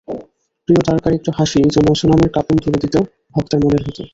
প্রিয় 0.69 0.81
তারকার 0.87 1.13
একটু 1.13 1.29
হাসি 1.37 1.59
যেন 1.75 1.87
সুনামির 1.99 2.33
কাঁপন 2.35 2.55
তুলে 2.63 2.77
দিত 2.83 2.95
ভক্তের 3.33 3.59
মনের 3.63 3.81
ভেতর। 3.85 4.07